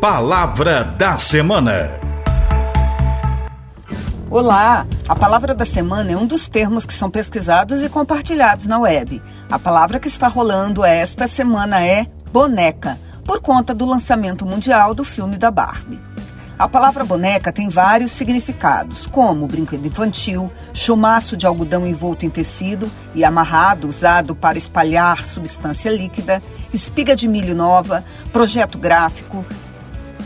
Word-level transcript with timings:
Palavra 0.00 0.82
da 0.82 1.18
Semana. 1.18 2.00
Olá! 4.30 4.86
A 5.06 5.14
palavra 5.14 5.54
da 5.54 5.66
semana 5.66 6.12
é 6.12 6.16
um 6.16 6.24
dos 6.24 6.48
termos 6.48 6.86
que 6.86 6.94
são 6.94 7.10
pesquisados 7.10 7.82
e 7.82 7.88
compartilhados 7.90 8.66
na 8.66 8.78
web. 8.78 9.22
A 9.50 9.58
palavra 9.58 10.00
que 10.00 10.08
está 10.08 10.26
rolando 10.26 10.82
esta 10.86 11.28
semana 11.28 11.84
é 11.84 12.06
boneca, 12.32 12.98
por 13.26 13.42
conta 13.42 13.74
do 13.74 13.84
lançamento 13.84 14.46
mundial 14.46 14.94
do 14.94 15.04
filme 15.04 15.36
da 15.36 15.50
Barbie. 15.50 16.00
A 16.58 16.66
palavra 16.66 17.04
boneca 17.04 17.52
tem 17.52 17.68
vários 17.68 18.12
significados, 18.12 19.06
como 19.06 19.46
brinquedo 19.46 19.86
infantil, 19.86 20.50
chumaço 20.72 21.36
de 21.36 21.46
algodão 21.46 21.86
envolto 21.86 22.24
em 22.24 22.30
tecido 22.30 22.90
e 23.14 23.22
amarrado 23.22 23.86
usado 23.86 24.34
para 24.34 24.56
espalhar 24.56 25.26
substância 25.26 25.90
líquida, 25.90 26.42
espiga 26.72 27.14
de 27.14 27.28
milho 27.28 27.54
nova, 27.54 28.02
projeto 28.32 28.78
gráfico, 28.78 29.44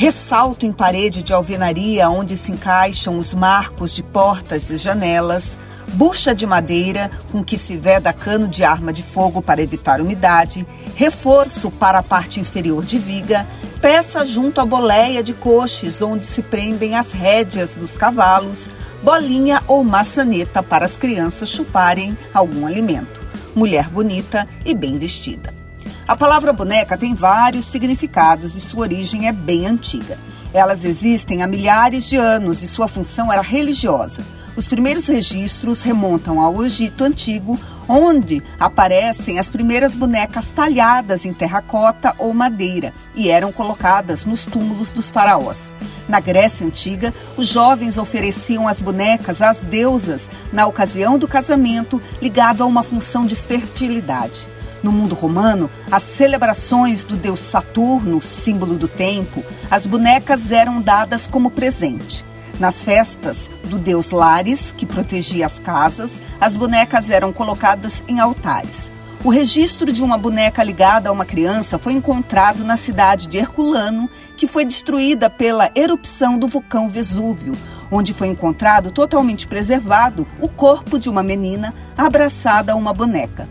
ressalto 0.00 0.64
em 0.64 0.72
parede 0.72 1.22
de 1.22 1.34
alvenaria 1.34 2.08
onde 2.08 2.34
se 2.34 2.50
encaixam 2.50 3.18
os 3.18 3.34
marcos 3.34 3.94
de 3.94 4.02
portas 4.02 4.70
e 4.70 4.78
janelas, 4.78 5.58
bucha 5.92 6.34
de 6.34 6.46
madeira 6.46 7.10
com 7.30 7.44
que 7.44 7.58
se 7.58 7.76
veda 7.76 8.10
cano 8.10 8.48
de 8.48 8.64
arma 8.64 8.94
de 8.94 9.02
fogo 9.02 9.42
para 9.42 9.60
evitar 9.60 10.00
umidade, 10.00 10.66
reforço 10.96 11.70
para 11.70 11.98
a 11.98 12.02
parte 12.02 12.40
inferior 12.40 12.82
de 12.82 12.98
viga, 12.98 13.46
peça 13.82 14.24
junto 14.24 14.58
à 14.58 14.64
boleia 14.64 15.22
de 15.22 15.34
coches 15.34 16.00
onde 16.00 16.24
se 16.24 16.40
prendem 16.40 16.96
as 16.96 17.12
rédeas 17.12 17.74
dos 17.74 17.94
cavalos, 17.94 18.70
bolinha 19.02 19.62
ou 19.68 19.84
maçaneta 19.84 20.62
para 20.62 20.86
as 20.86 20.96
crianças 20.96 21.50
chuparem 21.50 22.16
algum 22.32 22.66
alimento. 22.66 23.20
Mulher 23.54 23.90
bonita 23.90 24.48
e 24.64 24.74
bem 24.74 24.96
vestida. 24.96 25.59
A 26.06 26.16
palavra 26.16 26.52
boneca 26.52 26.98
tem 26.98 27.14
vários 27.14 27.66
significados 27.66 28.56
e 28.56 28.60
sua 28.60 28.80
origem 28.80 29.28
é 29.28 29.32
bem 29.32 29.66
antiga. 29.66 30.18
Elas 30.52 30.84
existem 30.84 31.42
há 31.42 31.46
milhares 31.46 32.08
de 32.08 32.16
anos 32.16 32.62
e 32.62 32.66
sua 32.66 32.88
função 32.88 33.32
era 33.32 33.42
religiosa. 33.42 34.24
Os 34.56 34.66
primeiros 34.66 35.06
registros 35.06 35.82
remontam 35.82 36.40
ao 36.40 36.62
Egito 36.64 37.04
Antigo, 37.04 37.58
onde 37.88 38.42
aparecem 38.58 39.38
as 39.38 39.48
primeiras 39.48 39.94
bonecas 39.94 40.50
talhadas 40.50 41.24
em 41.24 41.32
terracota 41.32 42.14
ou 42.18 42.34
madeira 42.34 42.92
e 43.14 43.30
eram 43.30 43.52
colocadas 43.52 44.24
nos 44.24 44.44
túmulos 44.44 44.90
dos 44.90 45.08
faraós. 45.08 45.72
Na 46.08 46.18
Grécia 46.18 46.66
Antiga, 46.66 47.14
os 47.36 47.46
jovens 47.46 47.96
ofereciam 47.96 48.66
as 48.66 48.80
bonecas 48.80 49.40
às 49.40 49.62
deusas 49.62 50.28
na 50.52 50.66
ocasião 50.66 51.16
do 51.16 51.28
casamento, 51.28 52.02
ligado 52.20 52.62
a 52.62 52.66
uma 52.66 52.82
função 52.82 53.24
de 53.24 53.36
fertilidade. 53.36 54.48
No 54.82 54.90
mundo 54.90 55.14
romano, 55.14 55.70
as 55.90 56.02
celebrações 56.02 57.04
do 57.04 57.16
deus 57.16 57.40
Saturno, 57.40 58.22
símbolo 58.22 58.74
do 58.74 58.88
tempo, 58.88 59.44
as 59.70 59.84
bonecas 59.84 60.50
eram 60.50 60.80
dadas 60.80 61.26
como 61.26 61.50
presente. 61.50 62.24
Nas 62.58 62.82
festas 62.82 63.50
do 63.64 63.78
deus 63.78 64.10
Lares, 64.10 64.72
que 64.76 64.86
protegia 64.86 65.46
as 65.46 65.58
casas, 65.58 66.20
as 66.40 66.56
bonecas 66.56 67.10
eram 67.10 67.32
colocadas 67.32 68.02
em 68.08 68.20
altares. 68.20 68.90
O 69.22 69.28
registro 69.28 69.92
de 69.92 70.02
uma 70.02 70.16
boneca 70.16 70.62
ligada 70.62 71.10
a 71.10 71.12
uma 71.12 71.26
criança 71.26 71.78
foi 71.78 71.92
encontrado 71.92 72.64
na 72.64 72.78
cidade 72.78 73.26
de 73.26 73.36
Herculano, 73.36 74.08
que 74.34 74.46
foi 74.46 74.64
destruída 74.64 75.28
pela 75.28 75.70
erupção 75.74 76.38
do 76.38 76.48
vulcão 76.48 76.88
Vesúvio, 76.88 77.54
onde 77.90 78.14
foi 78.14 78.28
encontrado 78.28 78.90
totalmente 78.90 79.46
preservado 79.46 80.26
o 80.40 80.48
corpo 80.48 80.98
de 80.98 81.10
uma 81.10 81.22
menina 81.22 81.74
abraçada 81.98 82.72
a 82.72 82.76
uma 82.76 82.94
boneca. 82.94 83.46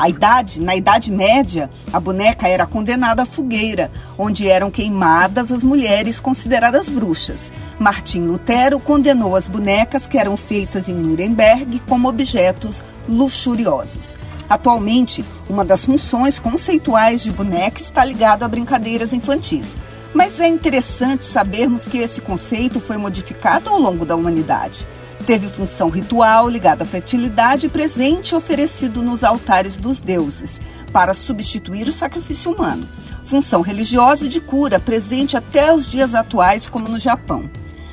A 0.00 0.08
idade, 0.08 0.62
na 0.62 0.74
Idade 0.74 1.12
Média, 1.12 1.68
a 1.92 2.00
boneca 2.00 2.48
era 2.48 2.66
condenada 2.66 3.20
à 3.20 3.26
fogueira, 3.26 3.92
onde 4.16 4.48
eram 4.48 4.70
queimadas 4.70 5.52
as 5.52 5.62
mulheres 5.62 6.18
consideradas 6.18 6.88
bruxas. 6.88 7.52
Martim 7.78 8.22
Lutero 8.22 8.80
condenou 8.80 9.36
as 9.36 9.46
bonecas 9.46 10.06
que 10.06 10.16
eram 10.16 10.38
feitas 10.38 10.88
em 10.88 10.94
Nuremberg 10.94 11.82
como 11.86 12.08
objetos 12.08 12.82
luxuriosos. 13.06 14.16
Atualmente, 14.48 15.22
uma 15.50 15.66
das 15.66 15.84
funções 15.84 16.40
conceituais 16.40 17.22
de 17.22 17.30
boneca 17.30 17.78
está 17.78 18.02
ligada 18.02 18.46
a 18.46 18.48
brincadeiras 18.48 19.12
infantis. 19.12 19.76
Mas 20.14 20.40
é 20.40 20.48
interessante 20.48 21.26
sabermos 21.26 21.86
que 21.86 21.98
esse 21.98 22.22
conceito 22.22 22.80
foi 22.80 22.96
modificado 22.96 23.68
ao 23.68 23.78
longo 23.78 24.06
da 24.06 24.16
humanidade. 24.16 24.88
Teve 25.26 25.48
função 25.48 25.88
ritual 25.90 26.48
ligada 26.48 26.84
à 26.84 26.86
fertilidade 26.86 27.68
presente 27.68 28.34
oferecido 28.34 29.02
nos 29.02 29.22
altares 29.22 29.76
dos 29.76 30.00
deuses, 30.00 30.60
para 30.92 31.14
substituir 31.14 31.88
o 31.88 31.92
sacrifício 31.92 32.52
humano. 32.52 32.88
Função 33.24 33.60
religiosa 33.60 34.26
e 34.26 34.28
de 34.28 34.40
cura 34.40 34.80
presente 34.80 35.36
até 35.36 35.72
os 35.72 35.88
dias 35.88 36.14
atuais, 36.14 36.68
como 36.68 36.88
no 36.88 36.98
Japão. 36.98 37.48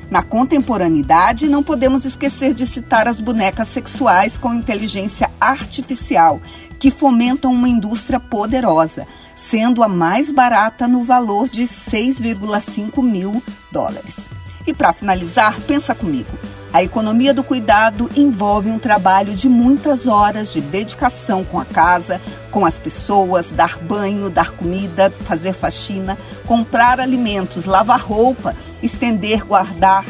Na 0.10 0.24
contemporaneidade, 0.24 1.50
não 1.50 1.62
podemos 1.62 2.06
esquecer 2.06 2.54
de 2.54 2.66
citar 2.66 3.10
as 3.10 3.20
bonecas 3.20 3.68
sexuais 3.68 4.38
com 4.38 4.54
inteligência 4.54 5.30
artificial, 5.40 6.42
que 6.80 6.90
fomentam 6.90 7.52
uma 7.52 7.68
indústria 7.68 8.20
poderosa, 8.20 9.06
sendo 9.36 9.84
a 9.84 9.88
mais 9.88 10.30
barata 10.30 10.88
no 10.88 11.04
valor 11.04 11.50
de 11.50 11.64
6,5 11.64 13.04
mil 13.04 13.44
dólares. 13.70 14.30
E 14.66 14.74
para 14.74 14.94
finalizar, 14.94 15.60
pensa 15.62 15.94
comigo. 15.94 16.32
A 16.74 16.84
economia 16.84 17.34
do 17.34 17.44
cuidado 17.44 18.10
envolve 18.16 18.70
um 18.70 18.78
trabalho 18.78 19.34
de 19.34 19.48
muitas 19.48 20.06
horas 20.06 20.52
de 20.52 20.60
dedicação 20.60 21.44
com 21.44 21.60
a 21.60 21.66
casa, 21.66 22.22
com 22.52 22.66
as 22.66 22.78
pessoas, 22.78 23.50
dar 23.50 23.78
banho, 23.80 24.30
dar 24.30 24.52
comida, 24.52 25.10
fazer 25.24 25.54
faxina, 25.54 26.18
comprar 26.46 27.00
alimentos, 27.00 27.66
lavar 27.66 28.02
roupa, 28.02 28.56
estender, 28.84 29.46
guardar, 29.46 30.06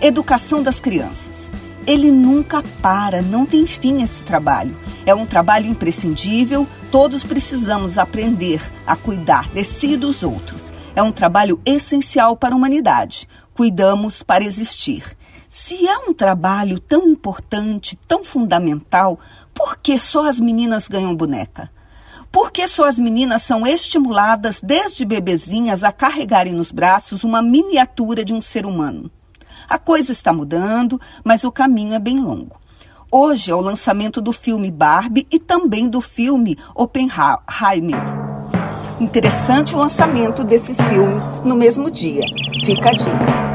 educação 0.00 0.62
das 0.62 0.80
crianças. 0.80 1.50
Ele 1.86 2.10
nunca 2.10 2.62
para, 2.82 3.22
não 3.22 3.46
tem 3.46 3.66
fim 3.66 4.02
esse 4.02 4.22
trabalho. 4.22 4.76
É 5.06 5.14
um 5.14 5.26
trabalho 5.26 5.66
imprescindível, 5.66 6.66
todos 6.90 7.22
precisamos 7.22 7.98
aprender 7.98 8.60
a 8.86 8.96
cuidar 8.96 9.48
de 9.50 9.62
si 9.64 9.92
e 9.92 9.96
dos 9.96 10.22
outros. 10.22 10.72
É 10.96 11.02
um 11.02 11.12
trabalho 11.12 11.60
essencial 11.64 12.36
para 12.36 12.54
a 12.54 12.56
humanidade. 12.56 13.28
Cuidamos 13.52 14.22
para 14.22 14.44
existir. 14.44 15.16
Se 15.56 15.86
é 15.86 15.96
um 15.98 16.12
trabalho 16.12 16.80
tão 16.80 17.06
importante, 17.06 17.96
tão 18.08 18.24
fundamental, 18.24 19.20
por 19.54 19.76
que 19.76 19.96
só 19.96 20.28
as 20.28 20.40
meninas 20.40 20.88
ganham 20.88 21.14
boneca? 21.14 21.70
Por 22.32 22.50
que 22.50 22.66
só 22.66 22.88
as 22.88 22.98
meninas 22.98 23.44
são 23.44 23.64
estimuladas 23.64 24.60
desde 24.60 25.04
bebezinhas 25.04 25.84
a 25.84 25.92
carregarem 25.92 26.52
nos 26.52 26.72
braços 26.72 27.22
uma 27.22 27.40
miniatura 27.40 28.24
de 28.24 28.34
um 28.34 28.42
ser 28.42 28.66
humano? 28.66 29.08
A 29.68 29.78
coisa 29.78 30.10
está 30.10 30.32
mudando, 30.32 31.00
mas 31.22 31.44
o 31.44 31.52
caminho 31.52 31.94
é 31.94 32.00
bem 32.00 32.18
longo. 32.18 32.56
Hoje 33.08 33.52
é 33.52 33.54
o 33.54 33.60
lançamento 33.60 34.20
do 34.20 34.32
filme 34.32 34.72
Barbie 34.72 35.24
e 35.30 35.38
também 35.38 35.88
do 35.88 36.00
filme 36.00 36.58
Oppenheimer. 36.74 38.02
Interessante 38.98 39.76
o 39.76 39.78
lançamento 39.78 40.42
desses 40.42 40.82
filmes 40.82 41.28
no 41.44 41.54
mesmo 41.54 41.92
dia. 41.92 42.24
Fica 42.66 42.88
a 42.88 42.92
dica. 42.92 43.54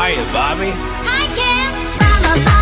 Hiya, 0.00 0.24
Bobby. 0.32 0.72
Hi, 1.04 1.26
Ken. 1.36 2.59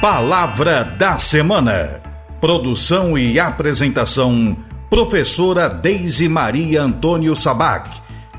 Palavra 0.00 0.82
da 0.82 1.18
Semana. 1.18 2.00
Produção 2.40 3.18
e 3.18 3.38
apresentação: 3.38 4.56
Professora 4.88 5.68
Deise 5.68 6.26
Maria 6.26 6.82
Antônio 6.82 7.36
Sabac, 7.36 7.90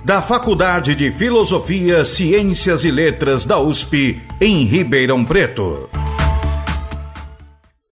da 0.03 0.23
Faculdade 0.23 0.95
de 0.95 1.11
Filosofia, 1.11 2.03
Ciências 2.03 2.83
e 2.83 2.89
Letras 2.89 3.45
da 3.45 3.59
USP, 3.59 4.23
em 4.41 4.63
Ribeirão 4.63 5.23
Preto. 5.23 5.87